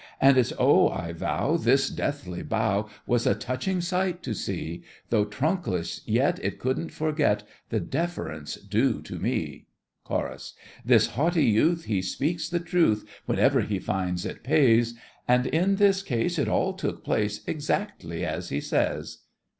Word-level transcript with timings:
And 0.19 0.35
it's 0.35 0.51
oh, 0.57 0.89
I 0.89 1.13
vow, 1.13 1.57
This 1.57 1.87
deathly 1.87 2.41
bow 2.41 2.89
Was 3.05 3.27
a 3.27 3.35
touching 3.35 3.81
sight 3.81 4.23
to 4.23 4.33
see; 4.33 4.81
Though 5.11 5.25
trunkless, 5.25 6.01
yet 6.07 6.39
It 6.41 6.57
couldn't 6.57 6.89
forget 6.89 7.43
The 7.69 7.81
deference 7.81 8.55
due 8.55 9.03
to 9.03 9.19
me! 9.19 9.67
CHORUS. 10.05 10.55
This 10.83 11.05
haughty 11.09 11.45
youth, 11.45 11.83
He 11.83 12.01
speaks 12.01 12.49
the 12.49 12.59
truth 12.59 13.07
Whenever 13.27 13.61
he 13.61 13.77
finds 13.77 14.25
it 14.25 14.41
pays: 14.43 14.95
And 15.27 15.45
in 15.45 15.75
this 15.75 16.01
case 16.01 16.39
It 16.39 16.47
all 16.47 16.73
took 16.73 17.03
place 17.05 17.41
Exactly 17.45 18.25
as 18.25 18.49
he 18.49 18.59
says! 18.59 19.19